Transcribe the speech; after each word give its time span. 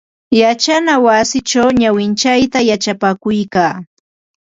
Yachana 0.41 0.93
wasichaw 1.05 1.69
nawintsayta 1.79 2.59
yachapakuykaa. 2.69 3.75